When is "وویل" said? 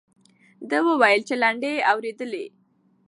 0.85-1.21